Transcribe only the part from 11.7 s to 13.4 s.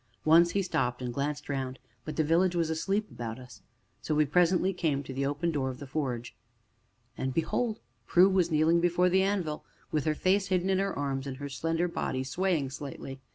body swaying slightly.